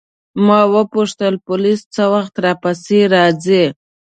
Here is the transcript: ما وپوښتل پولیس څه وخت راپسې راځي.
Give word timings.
ما 0.45 0.59
وپوښتل 0.75 1.33
پولیس 1.47 1.79
څه 1.95 2.03
وخت 2.13 2.33
راپسې 2.45 2.99
راځي. 3.13 3.63